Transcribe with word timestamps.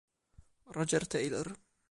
Roger 0.73 1.05
Taylor 1.05 1.45